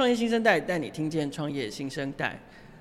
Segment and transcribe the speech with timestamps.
[0.00, 2.34] 创业新生代带你听见创业新生代。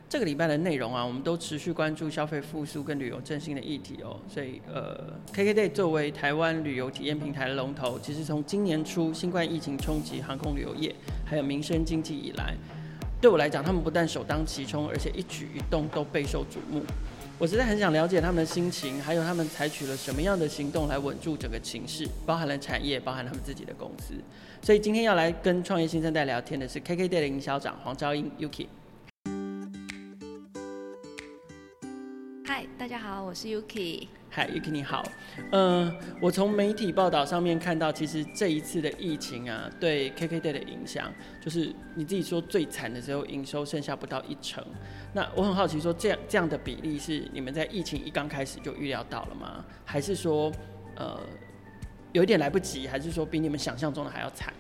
[0.08, 4.18] 这个礼拜的内容啊，我们都持续关注消费复苏跟旅游振兴的议题哦。
[4.30, 10.96] 所以呃，KKday 作为台湾旅游体验平台的龙头，其实从今年初新冠疫情冲击航空旅游业，
[11.26, 12.56] 还有民生经济以来，
[13.20, 16.82] 对我来讲，他们不但首当其冲，而且一举一动都备受瞩目。
[17.40, 24.14] 我实在很想了解他们的心情，还有他们采取了什么样的行动来稳住整个情势，包含了产业，包含他们自己的公司。
[24.62, 28.68] 所以今天要来跟创业新生代聊天的是 KKday 的营销长黄昭英 Yuki。
[33.30, 34.08] 我是 Yuki。
[34.32, 35.04] 嗨，Yuki 你好。
[35.52, 44.66] 嗯、呃，我从媒体报道上面看到，其实这一次的疫情啊，对 KKday 的影响，就是你自己说最惨的时候，营收剩下不到一成。
[45.14, 49.64] 那我很好奇，说这样这样的比例是你们在疫情一刚开始就预料到了吗？
[49.86, 50.52] 还是说，
[50.96, 51.20] 呃，
[52.14, 52.88] 有一点来不及？
[52.88, 54.52] 还是说比你们想象中的还要惨？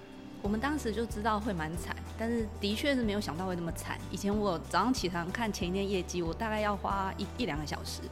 [0.43, 3.97] 我们当时就知道会蛮惨，但是的确是没有想到会那么惨。
[4.11, 8.03] 以前我早上起床看前一天业绩，我大概要花一一两个小时。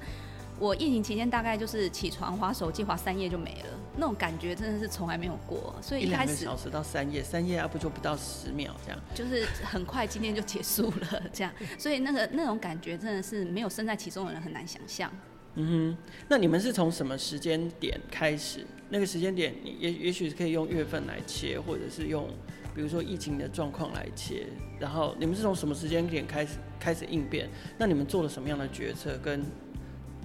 [0.60, 5.76] 我疫情期间大概就是起床划手机划三页就没了，那种感觉真的是从来没有过。
[5.82, 11.54] 所以一开始小时到三页，三页啊不就不到十秒这样，就是很快今天就结束了这样。
[11.78, 15.12] 所以那个那种感觉真的是没有身在其中的人很难想象。
[15.60, 18.66] 嗯哼，那你们是从什么时间点开始？
[18.90, 22.28] 那个时间点也也许可以用月份来切，或者是用
[22.74, 24.48] 比如说疫情的状况来切。
[24.80, 27.48] 然后你们是从什么时间点开始开始应变？
[27.78, 29.46] 那你们做了什么样的决策跟？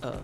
[0.03, 0.20] 呃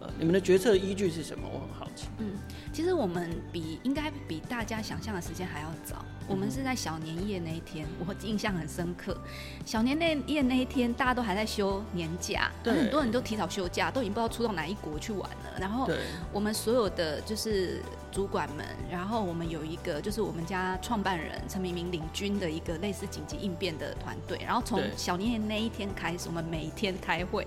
[0.00, 1.48] 呃，你们的决策依据是什么？
[1.52, 2.08] 我很好奇。
[2.18, 2.32] 嗯，
[2.72, 6.04] 其实我们比应该比大家想象的时间还要早。
[6.22, 9.16] 嗯、我们是在小年夜那一天，我印象很深刻。
[9.64, 15.58] 小年夜那一天，大家都还在休年假，对，很多人都提早休假，都已经不知道出到哪一国去玩了。
[15.60, 15.88] 然后，
[16.32, 24.36] 我们所有的就是主管们，然后我们有一个就是我们家创办人陈明明领军的一个类似紧急应变的团队。
[24.44, 27.46] 然后从小年夜那一天开始，我们每一天开会。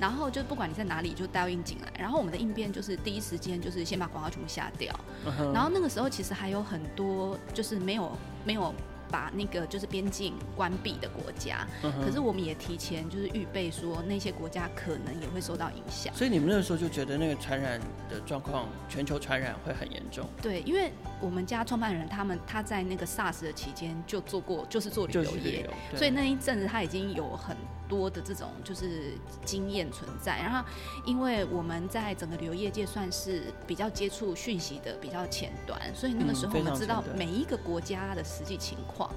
[0.00, 1.92] 然后就不管你在哪里，就带应进来。
[1.98, 4.94] 然后我们的应变就是第一时间就是先把广告全部下掉。
[5.26, 5.52] Uh-huh.
[5.52, 8.74] 然后那个时候其实还有很多就是没有没有。
[9.10, 12.04] 把那个就是边境关闭的国家，uh -huh.
[12.04, 16.12] 可是我们也提前就是预备说那些国家可能也会受到影响。
[16.14, 17.78] 所以你们那个时候就觉得那个传染
[18.10, 20.26] 的状况，全球传染会很严重。
[20.42, 20.90] 对，因为
[21.20, 27.56] 我们家创办人他们他在那个 SARS 的期间就做过，就是做旅游业，就是，所以那一阵子他已经有很
[27.88, 29.12] 多的这种就是
[29.44, 30.38] 经验存在。
[30.38, 30.66] 然后
[31.04, 39.10] 因为我们在整个旅游业界算是比较接触讯息的比较前端，所以那个时候我们知道每一个国家的实际情况。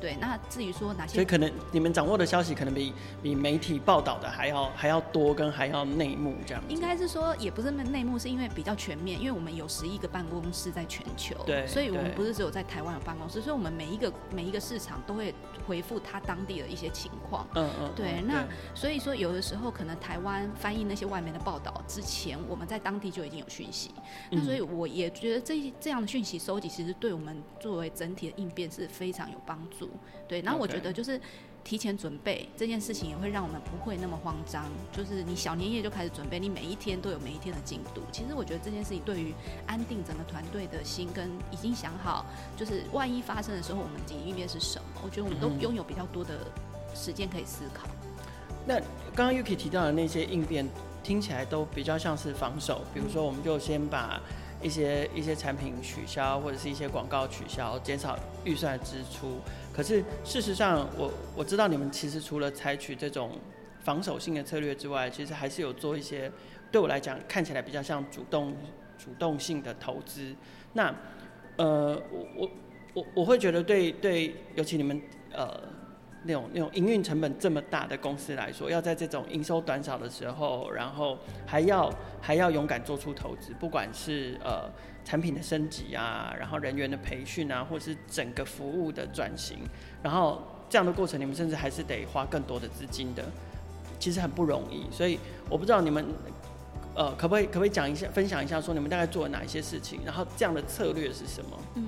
[0.00, 6.62] 对，那至于说哪些，所以可能你们掌握的消息可能比比媒体报道的还要还要多，跟还要内幕这样。
[6.68, 15.34] 应该是说也不是那内幕，是因为比较全面，因为我们有十一个办公室在全球，对，所以我们不是只有在台湾有办公室，所以我们每一个每一个市场都会
[15.66, 17.46] 回复他当地的一些情况。
[17.54, 23.90] 嗯嗯，对，那所以说有的时候可能台湾翻译那些外面的报道之前，我们在当地就已经有讯息。
[24.30, 29.89] 那所以我也觉得这这样的讯息收集，其实对我们作为整体的应变是非常有帮助。
[30.28, 31.20] 对，然后我觉得就是
[31.64, 34.64] 提前准备这件事情也会让我们不会那么慌张。
[34.92, 38.02] 就是你小年夜就开始准备，你每一天都有每一天的进度。
[38.12, 39.34] 其实我觉得这件事情对于
[39.66, 42.24] 安定整个团队的心，跟已经想好，
[42.56, 45.00] 就是万一发生的时候，我们紧急应变是什么？
[45.02, 46.38] 我觉得我们都拥有比较多的
[46.94, 47.88] 时间可以思考。
[48.66, 48.78] 那
[49.14, 50.68] 刚刚 Yuki 提到的那些应变，
[51.02, 52.82] 听起来都比较像是防守。
[52.94, 54.20] 比如说，我们就先把。
[54.62, 58.14] 一些一些产品取消，或者是一些广告取消，减少
[58.44, 59.38] 预算支出。
[59.80, 63.38] 可是事实上，我我知道你们其实除了采取这种
[63.82, 66.30] 防守性的策略之外，其实还是有做一些
[66.70, 68.54] 对我来讲看起来比较像主动
[68.98, 70.34] 主动性的投资。
[70.74, 70.94] 那
[71.56, 72.50] 呃，我我
[72.92, 75.00] 我我会觉得对对，尤其你们
[75.32, 75.58] 呃。
[76.24, 84.70] 那种那种营运成本这么大的公司来说，要在这种营收短少的时候，然后还要还要勇敢做出投资，不管是呃
[85.04, 89.58] 产品的升级啊，然后人员的培训啊，或是整个服务的转型，
[90.02, 93.24] 然后这样的过程，你们甚至还是得花更多的资金的，
[93.98, 94.86] 其实很不容易。
[94.94, 95.18] 所以
[95.48, 96.04] 我不知道你们
[96.94, 101.58] 呃可不可以可不可以讲一下，分享一下，说你们大概做了哪一些事情，然后这样的策略是什么？
[101.76, 101.86] 嗯。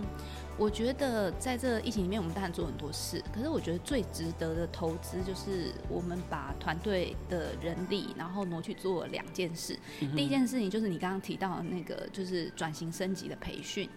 [0.58, 3.22] 我觉得在这疫情里面，我们当然做很多事。
[3.34, 9.76] 可是我觉得最值得的投资，就是我们把团队的人力，然后挪去做两件事。
[10.14, 13.88] 第一件事情就是你刚刚提到的那个，就是转型升级的培训。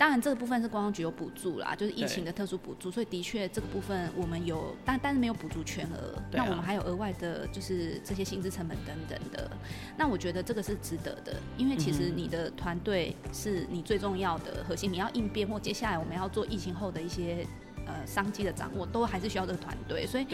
[0.00, 6.14] 当然，这个部分是观光局有补助啦，就是疫情的特殊补助，所以的确这个部分我们有，但但是没有补助全额。
[6.32, 9.50] 那我们还有额外的，就是这些薪资成本等等的。
[9.98, 17.46] 那我觉得这个是值得的，因为其实你的团队是你最重要的核心，你要应变或接下来我们要做疫情后的一些。
[17.90, 20.06] 呃商机的掌握，都还是需要这个团队。
[20.06, 20.26] 所以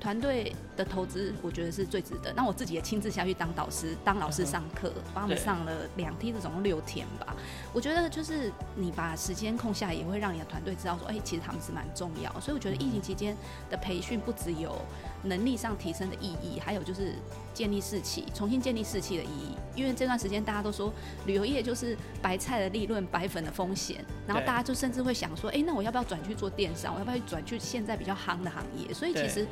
[0.00, 2.32] 团队的投资，我觉得是最值得。
[2.32, 7.36] 那我自己也亲自下去当导师，当老师上课，帮他们上了两梯，总共六天吧。
[7.72, 12.30] 我觉得就是你把时间空下来，也会让你的团队知道说，哎、其实他们是蛮重要。
[12.40, 13.36] 所以我觉得疫情期间
[13.68, 14.74] 的培训不只有
[15.22, 17.14] 能力上提升的意义，还有就是
[17.54, 19.56] 建立士气，重新建立士气的意义。
[19.74, 20.92] 因为这段时间大家都说
[21.24, 26.92] 旅游业就是白菜的利润，白粉的风险，然后大家就甚至会想说，哎、欸，那我要不要转去做电商？
[26.92, 28.92] 我要不要转去现在比较夯的行业？
[28.92, 29.46] 所以其实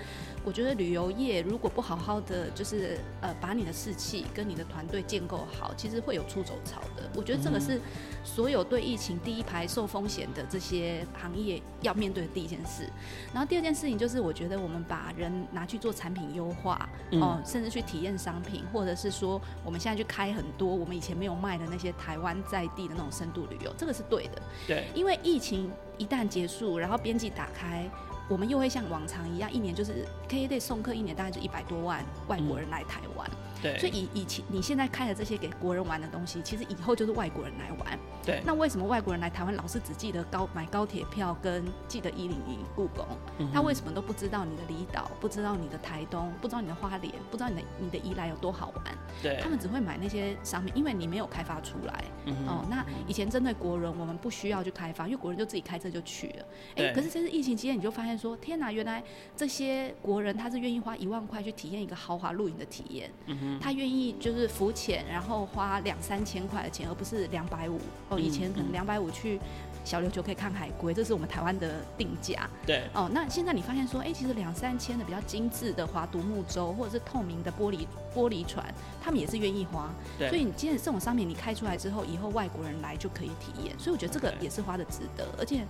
[0.45, 7.09] 我觉得旅游业如果不好好的就是呃把你的士气跟你的团队建构好，其实会有出走潮的。
[7.15, 7.81] 我觉得这个是
[8.23, 12.89] 所有对疫情第一排受风险的这些行业要面对的第一件事。
[13.33, 20.07] 然后第二件事情就是，我觉得我们把人拿去做产品优化哦，甚至去体验商品，或者是说我们现在去。
[20.11, 24.43] 开很多我们以前没有卖的那些台湾在地的那种深度旅游，这个是对的。
[24.67, 27.89] 对，因为疫情一旦结束，然后边际打开，
[28.29, 33.31] 我们又会像往常一样，一年就是 KKday 送客，一年大概就一百多万外国人来台湾。
[33.31, 37.99] 嗯对，所以以以前你现在开的这些给国人玩的东西，其实以后就是外国人来玩。
[38.25, 43.07] 对，那为什么外国人来台湾老是只记得高买高铁票跟记得一零一故宫？
[43.39, 48.85] 嗯，他为什么都不知道你的离岛，不知道你的台东，不知道你的花莲，不知道你的你的宜兰有多好玩？
[49.23, 52.05] 对，他们只会买那些商品，因为你没有开发出来。
[52.27, 56.45] 嗯、哦，那以前针对国人，我们不需要去开发，因为国人就自己开车就去了。
[56.77, 59.03] 哎、欸，可是这次疫情期间，你就发现说，天哪，原来
[59.37, 63.11] 这些国人他是愿意花一万块去体验一个豪华露营的体验。
[63.27, 67.81] 嗯他愿意就是浮潜，然后花两三千块的钱，而不是两百五。
[68.09, 69.41] 哦，以前可能两百五去
[69.85, 72.49] 小琉球可以看海龟，这是我们台湾的定价。
[72.67, 72.83] 对。
[72.93, 78.65] 哦，那现在你发现说，哎、欸，其实两三千的比较精致的划独木舟，或者是透明的玻璃玻璃船，
[79.03, 79.91] 他们也是愿意花。
[80.19, 80.29] 对。
[80.29, 83.79] 所以你今天这种商品你开出来之后，以后外国人来就可以体验。
[83.79, 85.67] 所以我觉得这个也是花的值得，而且。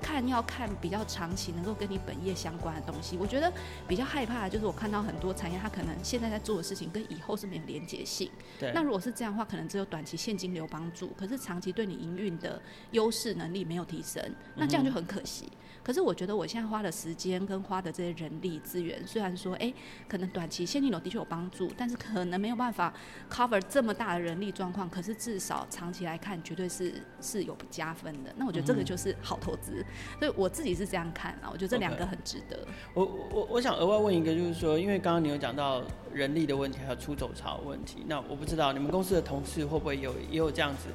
[0.00, 3.52] 看要看比较长期能够跟你本业相关的东西，我觉得
[3.88, 8.30] 比较害怕的就是我看到很多产业，它可能现在在做的事情跟以后是没有连结性。
[8.58, 8.72] 对。
[8.74, 12.60] 那如果是这样的话，可能只有短期现金流帮助，可是长期对你营运的
[12.92, 14.22] 优势能力没有提升，
[14.54, 15.50] 那这样就很可惜。
[15.84, 19.74] 可是我觉得我现在花的时间跟花的这些人力资源，虽然说哎、欸，
[20.08, 22.92] 可能短期现金流的确有帮助，但是可能没有办法
[23.30, 24.88] cover 这么大的人力状况。
[24.88, 28.32] 可是至少长期来看，绝对是是有加分的。
[28.36, 31.50] 那我觉得这个就是好投资，嗯，所以我自己是这样看啊。
[31.52, 32.56] 我觉得这两个很值得。
[32.56, 32.68] Okay.
[32.94, 35.82] 我我我想额外问一个，就是说，因为刚刚你有讲到
[36.14, 38.04] 人力的问题，还有出走潮问题。
[38.08, 40.88] 那我不知道你们公司的同事会不会有也有这样子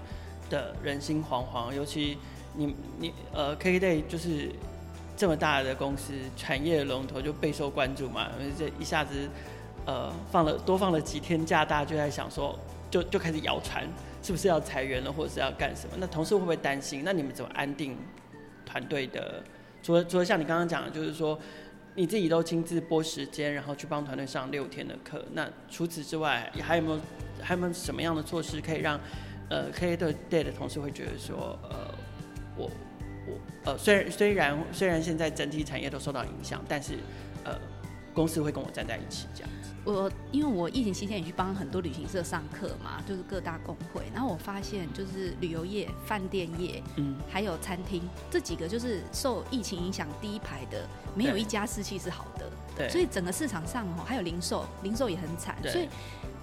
[0.49, 2.17] 的人心惶惶，尤其
[2.55, 4.51] 你你呃 KKday 就是。
[5.19, 8.29] 这么大的公司，产业的龙头就备受关注嘛。
[8.57, 9.27] 这一下子，
[9.85, 12.57] 呃，放了多放了几天假，大家就在想说，
[12.89, 13.85] 就就开始谣传，
[14.23, 15.97] 是不是要裁员了，或者是要干什么？
[15.99, 17.01] 那同事会不会担心？
[17.03, 17.97] 那你们怎么安定
[18.65, 19.43] 团队的？
[19.83, 21.37] 除了除了像你刚刚讲的，就是说
[21.95, 25.21] 你自己都亲自拨时间，然后去帮团队上六天的课。
[25.33, 26.99] 那除此之外，还有没有
[27.41, 28.97] 还有没有什么样的措施可以让
[29.49, 31.93] 呃 KKday 的同事会觉得说，呃，
[32.55, 32.71] 我。
[33.65, 36.93] 呃，虽然虽然虽然现在整体产业都受到影响，但是
[37.43, 37.57] 呃，
[38.13, 39.69] 公司会跟我站在一起这样子。
[39.85, 52.49] 我因为我疫情期间也去帮很多旅行社上课嘛，就是各大工会，然后我发现就是旅游业、饭店业，嗯，还有餐厅这几个就是受疫情影响第一排的，没有一家士气是好的。
[52.75, 55.55] 对，所以整个市场上哦，还有零售，零售也很惨。
[55.63, 55.87] 所以。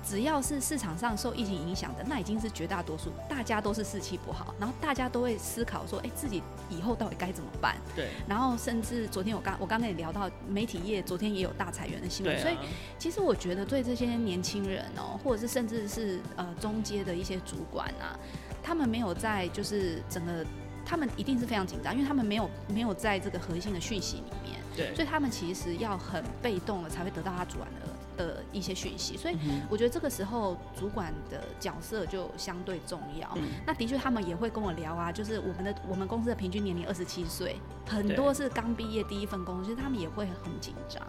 [0.09, 7.77] 只要是市场上受疫情影响的，那已经是绝大多数，大家都是士气不好，然后大家都会思考说，哎、欸，自己以后到底该怎么办？
[7.97, 8.11] 对。
[8.29, 12.57] 然后甚至昨天我刚我刚跟你聊到媒体业，昨天也有大裁员的新闻、啊，所以
[13.01, 18.17] 其实我觉得对这些年轻人哦、喔，或者是甚至是呃中阶的一些主管啊，
[18.63, 20.47] 他们没有在就是整个，
[20.85, 27.96] 他们一定是非常紧张，因为他们没有没有在这个核心的讯息里面，对，所以他们其实要很被动了才会得到他主管的。
[28.17, 29.37] 的一些讯息，所以
[29.69, 33.31] 我觉得这个时候主管的角色就相对重要。
[33.37, 37.57] 嗯、那的确，他们也会跟我聊啊，就是我们的我们公司的平均年龄二十七岁，
[37.87, 41.03] 很多是刚毕业第一份工作，其实他们也会很紧张。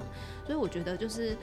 [0.45, 1.37] 所以我觉得就是。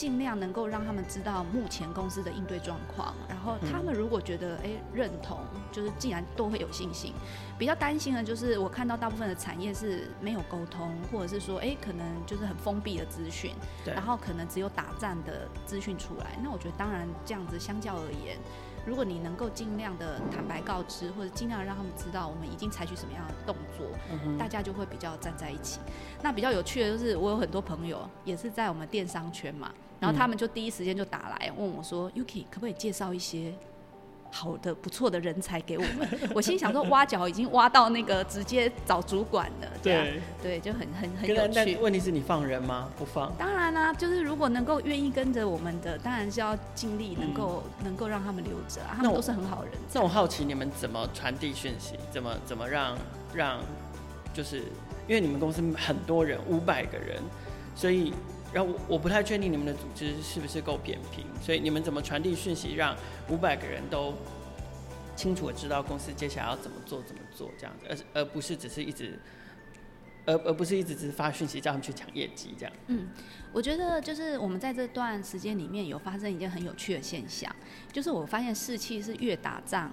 [0.00, 5.40] 尽量能够让他们知道目前公司的应对状况，然后他们如果觉得哎、欸、认同，
[5.70, 7.12] 就是既然都会有信心。
[7.58, 13.52] 比较担心的就是我看到大部分的产业是没有沟通，或者是说哎、欸、可能就是很封闭的资讯，
[13.84, 16.38] 然后可能只有打战的资讯出来。
[16.42, 18.38] 那我觉得当然这样子相较而言。
[18.86, 25.78] 如果你能够尽量的坦白告知，或者尽量让他们知道我们已经采取什么样的动作，嗯，大家就会比较站在一起。
[26.22, 33.52] 那比较有趣的就是，我有很多朋友也是在我们电商圈嘛，然后他们就第一时间就打来问我说，嗯，Yuki 可不可以介绍一些
[34.30, 36.08] 好的不错的人才给我们。
[36.34, 41.52] 我心想说，挖角已经挖到那个直接找主管了，对对，就很很很有趣。
[41.54, 42.88] 但问题是你放人吗？
[42.96, 43.30] 不放。
[43.36, 49.72] 当然啦、啊，就是如果能够愿意跟着我们的，当然是要尽力能够、嗯、能够让他们留着啊，他们都是很好人。
[49.92, 52.96] 那我好奇你们怎么传递讯息，怎么怎么让
[53.34, 53.60] 让，
[54.32, 54.60] 就是
[55.06, 57.20] 因为你们公司很多人，五百个人，
[57.76, 58.14] 所以。
[58.52, 62.96] 然后我我不太确定你们的组织是不是够扁平，所以你们怎么传递讯息，让
[63.28, 64.14] 五百个人都
[65.14, 69.18] 清楚的知道公司接下来要怎么做怎么做这样子，而而不是只是一直，
[70.26, 72.72] 而而不是一直只是发讯息叫他们去抢业绩这样。
[72.88, 73.08] 嗯，
[73.52, 77.54] 我觉得就是我们在这段时间里面有发生一件很有趣的现象，
[77.92, 79.92] 就是我发现士气是越打仗。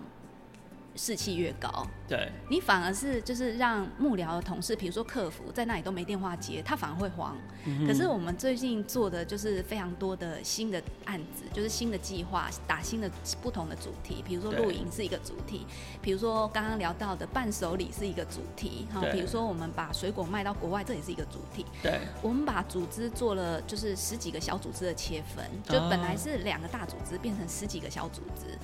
[0.98, 7.38] 士气越高，对，你反而是就是让幕僚的同事，比如说客服在那里都没电话接，他反而会慌。
[7.66, 13.10] 嗯、可是我们最近做的就是非常多的新的案子，就是新的计划，打新的
[13.42, 15.66] 不同的主题，比如说露营是一个主题，
[16.02, 21.66] 比如说刚刚聊到的伴手礼是一个主题，哈，比如说我们把水果卖到国外，这也是一个主题。
[21.84, 28.58] 对，我们把组织做了就是十几个小组织的切分，就本来是两个大组织变成十几个小组织。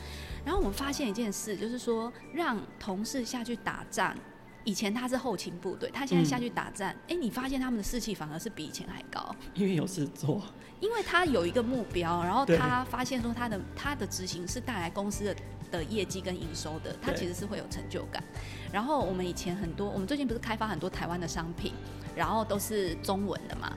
[0.45, 4.15] 然后我们发现一件事，就是说让同事下去打仗，
[4.63, 10.41] 以前他是后勤部队，他现在下去打仗，哎、嗯，你发现他们的士气反而是比以前还高，因为有事做，
[10.79, 15.35] 因为他有一个目标，然后他发现说他的他的执行是带来公司的
[15.71, 18.23] 的业绩跟营收的，他其实是会有成就感。
[18.71, 21.73] 然后我们以前很多，我们最近不是开发很多台湾的商品，
[22.15, 23.71] 然后都是中文的嘛。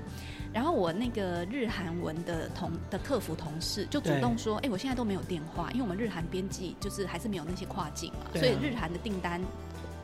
[0.57, 9.39] 然后我那个日韩文的同的客服同事就主动说：“哎、欸，我现在都没有电话，因为我们日韩编辑就是还是没有那些跨境嘛，所以日韩的订单。”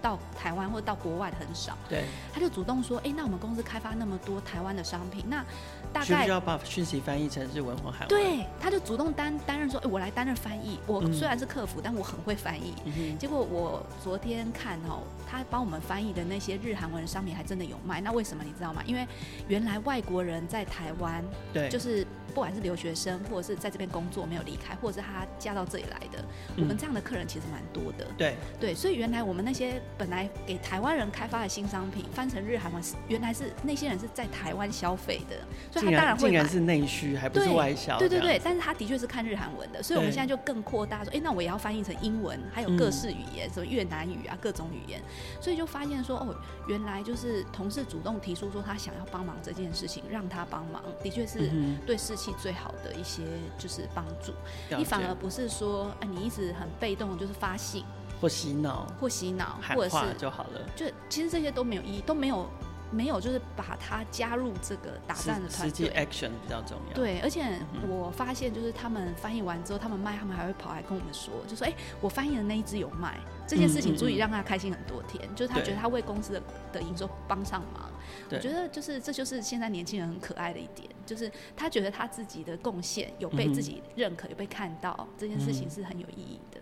[0.02, 2.04] 到台湾或者到国外的很少，对，
[2.34, 5.44] 他就主动说，哎、欸，那我们公司开发那么多台湾的商品，那
[5.92, 8.08] 大概需不需要把讯息翻译成日文或韩文？
[8.08, 10.80] 对，他就主动担担任说，哎、欸，我来担任翻译。
[10.86, 13.16] 我虽然是客服，嗯、但我很会翻译、嗯。
[13.16, 18.00] 结果我昨天看哦，他帮我们翻译的那些日韩文的商品还真的有卖。
[18.00, 18.82] 那为什么你知道吗？
[18.84, 19.06] 因为
[19.46, 22.04] 原来外国人在台湾，对，就是
[22.34, 26.20] 不管是留学生或者是在这边工作没有离开，或者是他嫁到这里来的，
[26.56, 28.06] 嗯、我们这样的客人其实蛮多的。
[28.18, 29.80] 对对，所以原来我们那些。
[29.98, 35.36] 本来给台湾人开发的新商品翻成日韩文，原来是那些人是在台湾消费的，
[35.70, 36.28] 所以他当然会买。
[36.28, 37.98] 竟然是内需，还不是外销。
[37.98, 45.00] 对对对，但是他的确是看日韩文的，所以我们现在就更扩大说，哎、欸，那我也要翻译成英文，还有各式语言，什么越南语啊，各种语言。
[45.40, 46.34] 所以就发现说，哦，
[46.68, 51.50] 原来就是同事主动提出说他想要帮忙这件事情，让他帮忙，的确是
[51.86, 53.22] 对士气最好的一些
[53.58, 54.32] 就是帮助。
[54.76, 57.84] 你反而不是说，哎，你一直很被动，就是发信。
[58.22, 60.60] 或洗脑，或洗脑，或者是就好了。
[60.76, 62.48] 就其实这些都没有意义，都没有
[62.92, 65.66] 没有，就是把他加入这个打战的团队。
[65.66, 66.94] 实际 action 比较重要。
[66.94, 77.90] 对，而且我发现，就是他们翻译完之后，他们卖，他们还会跑来跟我们说，就说：“哎、欸，我翻译的那一只有卖。”这件事情足以让他开心很多天，嗯嗯嗯，就是他觉得他为公司的的营收帮上忙。
[78.30, 86.60] 我觉得就是这就是现在年轻人很可爱的一点，就是他觉得他自己的贡献有被自己认可，嗯、有被看到，这件事情是很有意义的。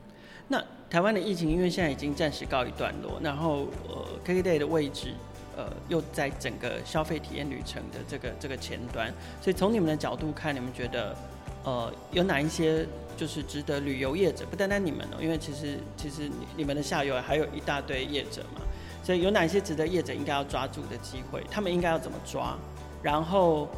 [0.51, 5.15] 那台湾的疫情，因为现在已经暂时告一段落，然后呃，KKday 的位置，
[5.57, 11.17] 呃，又在整个消费体验旅程的这个这个前端，所以从你们的角度看，你们觉得
[11.63, 12.85] 呃，有哪一些
[13.17, 18.61] 就是值得旅游业者，不单单你们哦，因为其实其实你你们的下游还有一大堆业者嘛，
[19.05, 21.45] 所以有哪一些值得业者应该要抓住的机会？
[21.49, 22.59] 他们应该要怎么抓？
[23.05, 23.69] 然后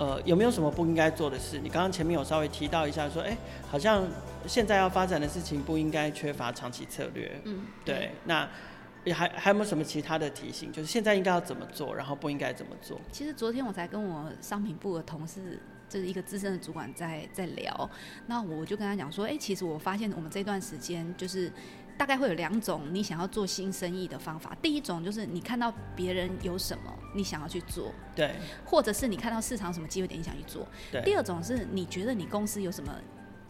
[0.00, 1.60] 呃，有没有什么不应该做的事？
[1.60, 3.36] 你刚刚前面有稍微提到一下，说哎，
[3.70, 4.04] 好像。
[4.46, 7.38] 现在要发展的事情不应该缺乏长期策略。
[7.44, 8.10] 嗯，对。
[8.24, 8.48] 那
[9.04, 10.72] 也还还有没有什么其他的提醒？
[10.72, 12.98] 就是现在应该要怎么做，然后不应该怎么做？
[13.12, 17.90] 其实昨天我才跟我商品部的同事，就是一个资深的主管在在聊。
[18.28, 21.52] 那我就跟他讲说，哎、欸，其实我发现我们这段时间就是
[22.00, 24.56] 大概会有两种你想要做新生意的方法。
[24.62, 27.92] 第一种就是你看到别人有什么，你想要去做。
[28.16, 28.36] 对。
[28.64, 30.66] 或者是你看到市场什么机会点，你想去做。
[30.90, 31.02] 对。
[31.02, 32.90] 第二种是你觉得你公司有什么。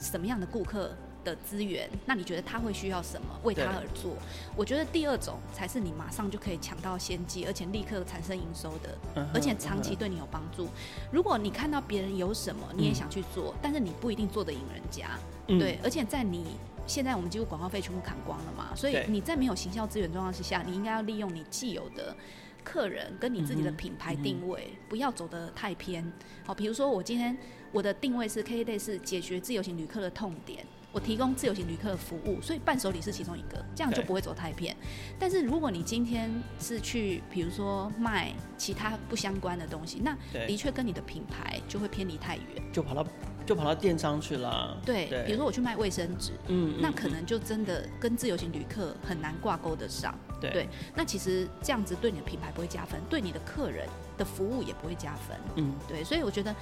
[0.00, 1.86] 什么样的顾客的资源？
[2.06, 3.38] 那你觉得他会需要什么？
[3.42, 4.16] 为他而做？
[4.56, 10.68] 我觉得第二种才是你马上就可以抢到先机，而且立刻产生营收的，而且长期对你有帮助。
[11.12, 15.10] 如果你看到别人有什么，你也想去做，但是你不一定做得赢人家。
[15.46, 22.16] 对，而且在你现在我们几乎广告费全部砍光了嘛，所以你在没有行销资源状况之下，你应该要利用你既有的
[22.64, 26.12] 客人跟你自己的品牌定位，不要走得太偏。
[26.44, 27.36] 好，比如说我今天。
[27.72, 34.76] 我的定位是 KKday 是解决自由行旅客的痛点，我提供自由行旅客的服务，所以伴手礼是其中一个，这样就不会走太偏。
[35.18, 40.16] 但是如果你今天是去，比如说卖其他不相关的东西，那
[40.46, 43.06] 的确跟你的品牌就会偏离太远，就跑到
[43.46, 44.76] 就跑到电商去了。
[44.84, 50.12] 对，对比如说我去卖卫生纸，嗯，那可能就真的跟自由行旅客很难挂钩得上。
[50.40, 53.86] 对，对，那其实这样子对你的品牌不会加分，对你的客人
[54.18, 55.36] 的服务也不会加分。
[55.54, 56.52] 嗯，对，所以我觉得。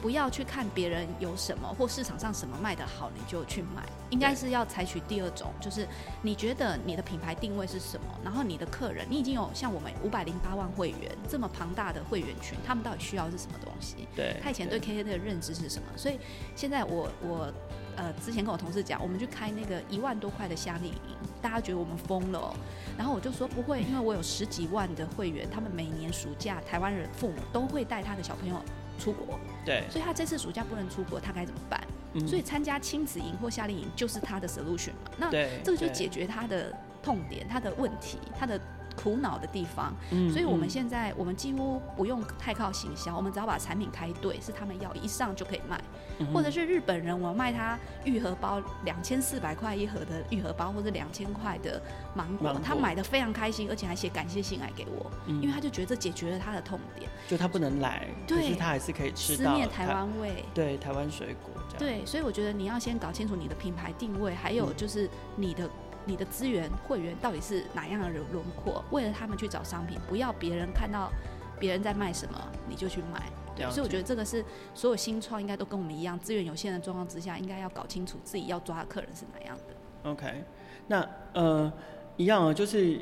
[0.00, 3.82] 不要去看别人有什么或市场上什么卖得好，你就去买。
[4.10, 5.86] 应该是要采取第二种，就是
[6.22, 14.06] 你觉得你的品牌定位是什么，然后你的客人，你已经有像我们五百零八万会员这么庞大的会员群，他们到底需要是什么东西？
[14.14, 15.88] 对，他以前对 K K 的认知是什么？
[15.96, 16.20] 所以
[16.54, 17.52] 现在我我
[17.96, 22.54] 呃之前跟我同事讲，我们去开那个一万多块的夏令营，大家觉得我们疯了喔，
[22.96, 28.62] 然后我就说不会，因为我有十几万的会员，他们每年暑假台湾人父母都会带他的小朋友。
[28.98, 31.80] 出国，对，所以他这次暑假不能出国，他该怎么办？
[32.14, 35.10] 嗯、所以参加亲子营或夏令营就是他的 solution 嘛。
[35.18, 35.30] 那
[35.62, 36.72] 这个就解决他的
[37.06, 38.60] 痛点、他的问题、他的。
[38.96, 45.78] 苦恼的地方，嗯，所以我们现在我们几乎不用太靠行销，我们只要把产品开对，是他们要一上就可以卖，
[46.18, 51.78] 嗯、或者是日本人，我卖他愈合包两千四百块一盒的愈合包，或者两千块的
[52.14, 52.62] 芒果，芒果。
[52.64, 65.68] 他买的非常开心，而且还写感谢信来给我，嗯，因为他就觉得这解决了他的痛点，就他不能来，对，可是他还是可以吃到思念台湾味，对，台湾水果，对，所以我觉得你要先搞清楚你的品牌定位，还有就是你的。
[66.06, 68.82] 你的资源会员到底是哪样的人轮廓？
[68.92, 71.10] 为了他们去找商品，不要别人看到
[71.58, 73.22] 别人在卖什么你就去买。
[73.56, 80.10] 对，所以我觉得这个是所有新创应该都跟我们一样，资源有限的状况之下，应该要搞清楚自己要抓的客人是哪样的。
[80.10, 80.44] OK，
[80.86, 81.72] 那呃
[82.16, 83.00] 一样啊，就是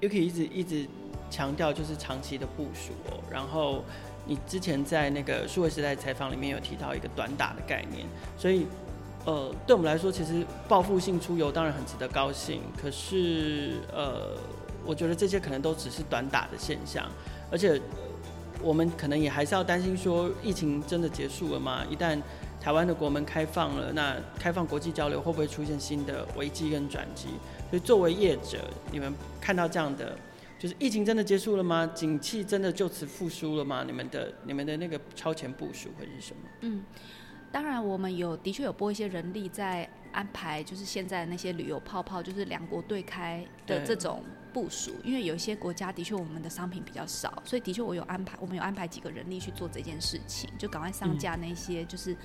[0.00, 0.88] Yuki 一直一直
[1.28, 3.20] 强调就是长期的部署哦。
[3.30, 3.84] 然后
[4.24, 8.06] 你之前在那个数位时代采访里面有提到一个短打的概念，
[8.38, 8.66] 所以。
[9.26, 12.62] 呃，对我们来说，其实报复性出游当然很值得高兴。
[12.80, 14.36] 可是，呃，
[14.84, 17.06] 我觉得这些可能都只是短打的现象，
[17.50, 17.80] 而且
[18.62, 21.84] 我们可能也还是要担心说，疫情真的结束了吗？
[21.90, 22.18] 一旦
[22.60, 27.28] 台湾的国门开放了，那开放国际交流会不会出现新的危机跟转机？
[27.70, 28.58] 所以，作为业者，
[28.90, 30.16] 你们看到这样的，
[30.58, 31.86] 就是疫情真的结束了吗？
[31.94, 33.84] 景气真的就此复苏了吗？
[33.86, 36.42] 你们的你们的那个超前部署会是什么？
[36.62, 36.84] 嗯。
[37.52, 44.92] 当然，我们有的确有拨一些人力在安排，就是现在那些旅游泡泡，就是两国对开的这种部署。
[45.04, 52.16] 因为有一些国家的确我们的商品比较少，所以的确我有安排，我们有安排几个人力去做这件事情，就赶快上架那些，就是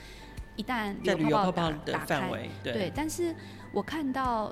[0.55, 2.91] 一旦旅游泡泡打开，对，对。
[2.95, 3.35] 但是
[3.71, 4.51] 我看到。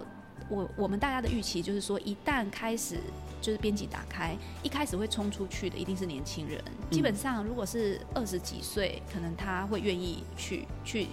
[0.49, 2.97] 我我们大家的预期就是说，一旦开始
[3.43, 6.63] 就是编辑打开，一开始会冲出去的一定是年轻人。
[6.89, 11.08] 基本上，如果是二十几岁，可能他会愿意去去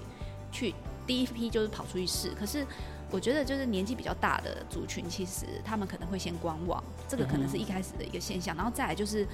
[0.52, 0.72] 去
[1.06, 2.30] 第一批就是跑出去试。
[2.30, 2.64] 可是
[3.10, 8.56] 我觉得，就是年纪比较大的族群，其实他们可能会先观望，这个可能是一开始的一个现象。
[8.56, 9.26] 然后再来就是。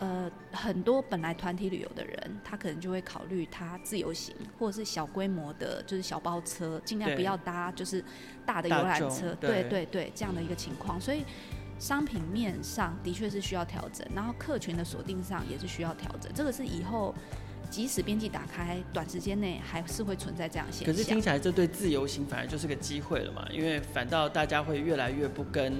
[0.00, 8.04] 呃，很多本来团体旅游的人，他可能就会考虑他自由行，或者是小规模的，就是小包车，尽量不要搭就是
[8.44, 11.00] 大的游览车，对对对，对，这样的一个情况。
[11.00, 11.22] 所以
[11.82, 16.30] 商品面上的确是需要调整，然后客群的锁定上也是需要调整。
[16.32, 17.12] 这个是以后
[17.68, 20.94] 即使边际打开，短时间内还是会存在这样现象。
[20.94, 23.44] 可是听起来这对自由行反而就是个机会了嘛？
[23.50, 25.74] 因为反倒大家会越来越不跟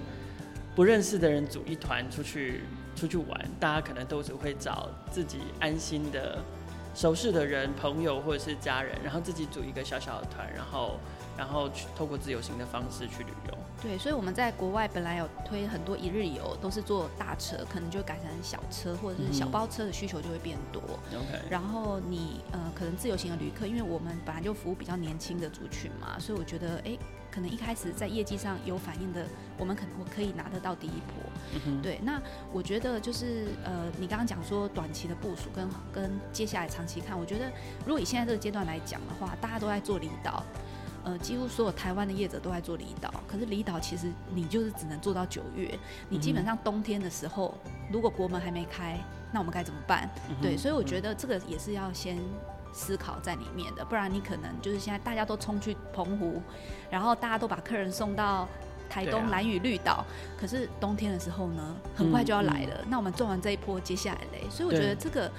[0.75, 2.62] 不认识的人组一团出去。
[2.95, 6.38] 出去玩，大家可能都只会找自己安心的、
[6.95, 11.01] 熟识的人、朋友或者是家人，然后自己组一个小小的团，然后，
[11.37, 13.59] 然后去透过自由行的方式去旅游。
[13.81, 20.81] 对，所以我们在国外本来有推很多一日游，都是坐大车，可能就改成小车或者是小包车的需求就会变多。
[21.11, 26.97] OK，然后你呃，可能自由行的旅客，因为我们本来就服务比较年轻的族群嘛，所以我觉得哎。
[27.33, 29.25] 可能一开始在业绩上有反应的，
[29.57, 31.62] 我们可能可以拿得到第一波。
[31.64, 32.21] 嗯、对，那
[32.53, 37.51] 我觉得就是呃，你刚刚讲说短期的部署跟跟接下来长期看，我觉得
[37.87, 40.45] 如果以现在这个阶段来讲的话，大家都在做离岛，
[41.05, 43.12] 呃，几乎所有台湾的业者都在做离岛。
[43.27, 47.55] 可是离岛其实你就是只能做到九月，你基本上冬天的时候，
[47.91, 48.99] 如果国门还没开，
[49.33, 50.09] 那我们该怎么办？
[50.29, 52.19] 嗯、对，所以我觉得这个也是要先。
[52.75, 56.41] 思考在里面的，不然你可能就是现在大家都冲去澎湖，
[56.91, 58.49] 然后大家都把客人送到
[58.88, 60.03] 台东蓝屿绿岛，
[60.41, 62.77] 可是冬天的时候呢，很快就要来了。
[62.77, 65.31] 嗯嗯、那我们做完这一波，接下来嘞，所以我觉得这个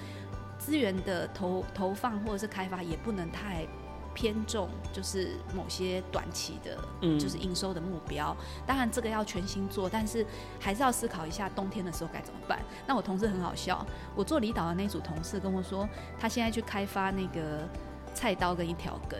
[0.59, 3.65] 资源的投投放或者是开发也不能太。
[4.13, 6.77] 偏重就是某些短期的，
[7.17, 8.35] 就是营收的目标。
[8.39, 8.63] 嗯。
[8.65, 10.25] 当然，这个要全心做，但是
[10.59, 12.59] 还是要思考一下冬天的时候该怎么办。
[12.85, 15.87] 那我同事很好笑，我做离岛的那组同事跟我说，
[16.19, 17.67] 他现在去开发那个
[18.13, 19.19] 菜刀跟一条根。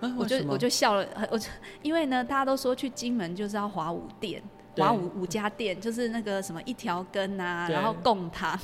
[0.00, 1.48] 啊、我就我就笑了，我就
[1.82, 4.42] 因为呢，大家都说去金门就是要华五店，
[4.76, 8.58] 华五五家店，就是那个什么一条根啊，然后贡糖、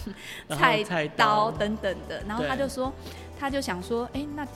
[0.49, 2.93] 菜刀等等的，然后他就说，
[3.39, 4.47] 他就想说，哎、欸，那。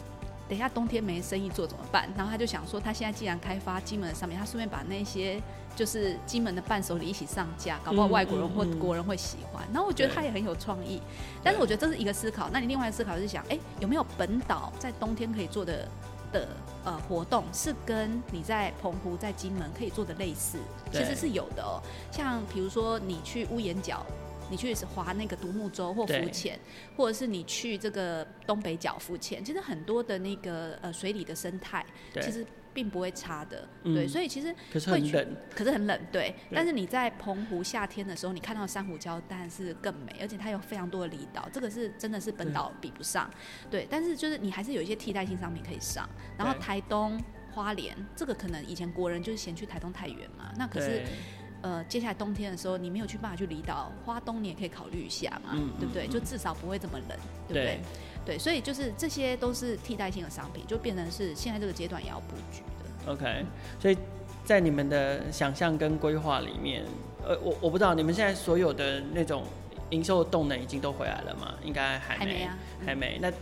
[0.53, 2.07] 等一下冬天没生意做怎么办？
[2.15, 5.41] 然后他就想说，他现在既然开发金门的上面，他顺便把那些
[5.75, 9.67] 就是金门的伴手礼一起上架，搞不好外国人或国人会喜欢。
[9.73, 11.01] 然后我觉得他也很有创意，
[11.43, 12.51] 但是我觉得这是一个思考。
[12.53, 15.88] 那你另外一个思考是想，哎，有没有本岛在冬天可以做的
[16.31, 16.49] 的
[16.85, 20.59] 呃活动，是跟你在澎湖在金门可以做的类似？
[20.93, 21.81] 其实是有的哦。
[22.11, 24.05] 像比如说你去屋檐角。
[24.53, 26.59] 你去划那个独木舟或浮潜，
[26.95, 31.85] 或者是你去这个东北角浮潜，其实很多的那个呃水里的生态，
[32.21, 36.35] 其实并不会差的，嗯、对，所以其实可是很冷，可是很冷，对。
[36.51, 43.31] 对，但是你在澎湖夏天的时候，你看到珊瑚礁当然是更美，而且它有非常多的离岛，这个是真的是本岛比不上，
[43.71, 43.88] 对，对。
[43.91, 47.19] 但是就是你还是有一些替代性商品可以上，然后台东、
[47.53, 51.03] 花莲这个可能以前国人就是嫌去台东太远嘛，那可是。
[51.62, 56.09] 呃，接下来冬天的时候，你没有去办法去离岛，花东你也可以考虑一下嘛，嗯、对不对？
[56.09, 57.64] 就至少不会这么冷，对不对？
[57.64, 57.81] 对，
[58.27, 63.12] 对，所以就是这些都是替代性的商品，就变成是现在这个阶段也要布局的。
[63.12, 63.44] OK，
[63.79, 63.96] 所以
[64.44, 66.85] 在你们的想象跟规划里面，
[67.25, 69.44] 呃，我我不知道你们现在所有的那种
[69.90, 71.55] 营收的动能已经都回来了吗？
[71.64, 73.18] 应该还没，还没啊，还没。
[73.20, 73.33] 那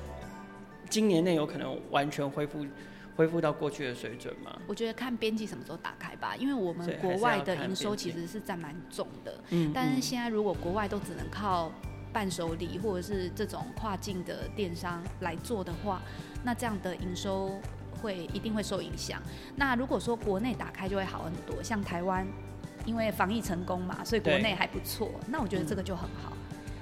[0.90, 2.66] 今年内有可能完全恢复？
[3.20, 4.58] 恢复到过去的水准吗？
[4.66, 9.38] 我觉得看边境什么时候打开吧，因为我们国外的营收其实是占蛮重的。
[9.50, 11.70] 嗯，但是现在如果国外都只能靠
[12.14, 16.00] 伴手礼或者是这种跨境的电商来做的话，
[16.42, 17.60] 那这样的营收
[18.00, 19.20] 会一定会受影响。
[19.54, 22.26] 那如果说国内打开就会好很多，像台湾
[22.86, 25.10] 因为防疫成功嘛，所以国内还不错。
[25.28, 26.32] 那我觉得这个就很好。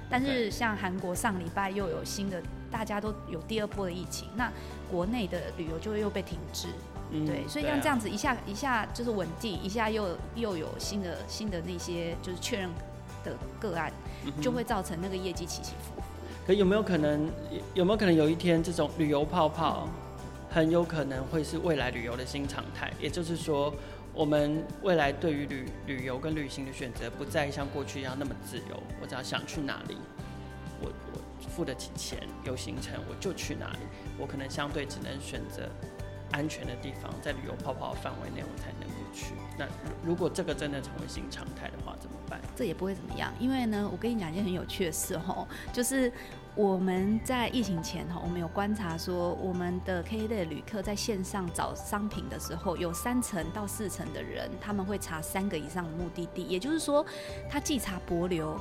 [0.09, 2.41] 但是像韩国上礼拜又有新的。
[2.71, 4.51] 大家都有第二波的疫情，那
[4.91, 6.67] 国内的旅游就会又被停滞，
[7.11, 12.69] 嗯，对，所以像这样子一下一下就是稳定，一下又又有新的新的那些就是确认
[13.23, 13.91] 的个案，
[14.41, 16.07] 就会造成那个业绩起起伏伏。
[16.47, 17.29] 可有没有可能
[17.73, 19.87] 有没有可能有一天这种旅游泡泡
[20.49, 22.91] 很有可能会是未来旅游的新常态？
[22.99, 23.71] 也就是说，
[24.13, 29.97] 我们未来对于旅旅游跟旅行的选择不再像过去一样那么自由，我只要想去哪里，
[30.81, 31.18] 我我。
[31.47, 33.79] 付得起钱，有行程我就去哪里。
[34.17, 35.69] 我可能相对只能选择
[36.31, 39.33] 安全的地方，在旅游泡泡范围内我才能够去。
[39.57, 39.65] 那
[40.05, 42.39] 如果这个真的成为新常态的话，怎么办？
[42.55, 46.11] 这也不会怎么样，因为呢，我跟你讲一件很有趣的事哈，就是
[46.55, 57.05] 我们在疫情前哈，我们有观察说，我们的 K K 的旅客在线上找商品的时候，有三成到四成的人他们会查三个以上的目的地，也就是说，
[57.49, 58.55] 他既查帛琉。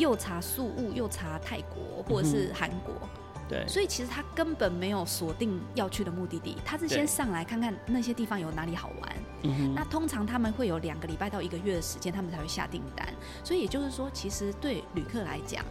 [0.00, 3.08] 又查宿雾，又查泰国或者是韩国，嗯，
[3.48, 9.16] 对，所以其实他根本没有锁定要去的目的地，他是先上来看看那些地方有哪里好玩。
[9.42, 13.06] 嗯，那通常他们会有两个礼拜到一个月的时间，他们才会下订单。
[13.44, 15.64] 所以也就是说，其实对旅客来讲，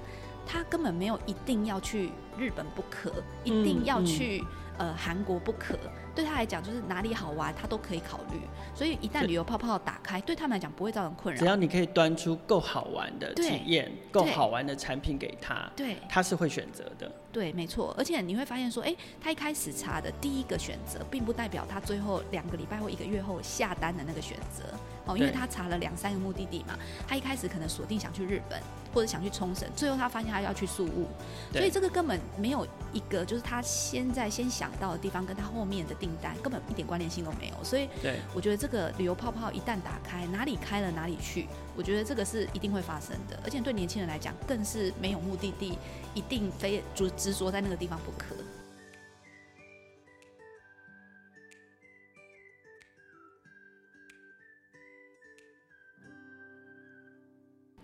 [0.45, 3.11] 他根本没有一定要去日本不可，
[3.43, 4.47] 一定要去，嗯，
[4.79, 5.77] 呃韩国不可。
[6.15, 8.41] 对他来讲，就是哪里好玩，他都可以考虑。
[8.75, 11.39] 所以一旦旅游泡泡打开，对他们来讲不会造成困扰。
[11.39, 17.09] 只要你可以端出够好玩的体验，够好玩的产品给他，对，他是会选择的。
[17.31, 17.95] 对，没错。
[17.97, 24.65] 而且你会发现说，哎，他一开始查的第一个选择，并不代表他最后两个礼拜或一个月后下单的那个选择。
[25.05, 28.59] 哦，因为他查了两三个目的地嘛，他一开始可能锁定想去日本
[28.93, 31.07] 或者想去冲绳，最后他发现他要去宿务，
[31.51, 37.63] 所以这个根本没有一个就是他现在先想到的地方，跟他后面的订单根本一点关联性都没有。
[37.63, 45.77] 所以，对，我觉得这个旅游泡泡一旦打开，哪里开了哪里去，我觉得这个是一定会发生的，而且对年轻人来讲更是没有目的地，
[46.13, 48.35] 一定非就执着在那个地方不可。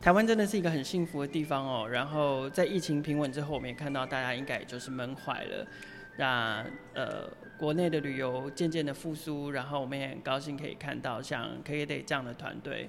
[0.05, 1.89] 台湾真的是一个很幸福的地方哦。
[1.89, 5.65] 然后在疫情平稳之后，我们也看到大家应该也就是闷坏了。
[6.17, 6.63] 那
[6.93, 12.87] 呃，国内的旅游渐渐的复苏，然后我们也很高兴可以看到像 KKday 这样的团队，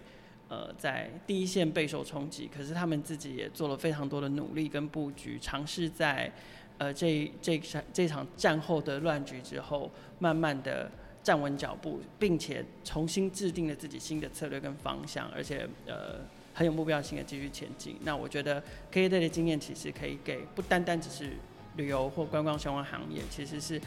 [0.50, 6.31] 呃，在第一线备受冲击，可是他们自己也做了非常多的努力跟布局，尝试在
[6.76, 10.90] 呃这这场这场战后的乱局之后，慢慢的
[11.22, 16.20] 站稳脚步，并且重新制定了自己新的策略跟方向，而且呃。
[16.57, 17.99] 很有目标性的继续前进。
[18.03, 21.37] 那我觉得 KKday 的经验其实可以给不单单只是
[21.77, 23.79] 旅游或观光相关行业，其实是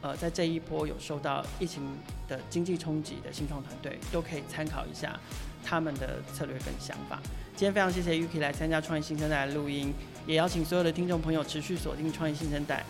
[0.00, 1.82] 呃在这一波有受到疫情
[2.26, 5.20] 的经济冲击的新创团队都可以参考一下
[5.62, 7.20] 他们的策略跟想法。
[7.54, 9.92] 今天非常谢谢 Yuki 来参加创业新生代的录音，
[10.26, 12.82] 也邀请所有的听众朋友持续锁定创业新生代。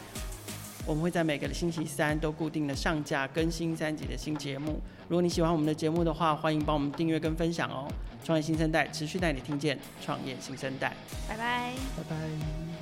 [0.87, 4.81] 我们会在每个星期三都固定的上架更新三集的新节目。
[5.09, 7.89] 如果你喜欢我们的节目的话，欢迎帮我们订阅跟分享哦。
[8.25, 10.93] 创业新生代持续带你听见创业新生代，
[11.29, 12.74] 拜拜，拜拜。